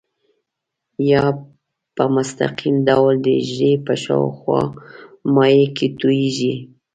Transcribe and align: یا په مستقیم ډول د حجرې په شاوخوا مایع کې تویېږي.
یا 1.11 1.25
په 1.95 2.03
مستقیم 2.15 2.75
ډول 2.87 3.13
د 3.21 3.27
حجرې 3.37 3.73
په 3.85 3.93
شاوخوا 4.03 4.61
مایع 5.35 5.65
کې 5.77 5.87
تویېږي. 5.99 6.53